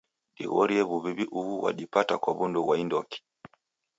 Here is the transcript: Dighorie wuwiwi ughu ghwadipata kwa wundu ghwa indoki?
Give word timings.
Dighorie 0.35 0.81
wuwiwi 0.89 1.25
ughu 1.37 1.53
ghwadipata 1.59 2.13
kwa 2.21 2.31
wundu 2.37 2.59
ghwa 2.65 2.75
indoki? 2.81 3.19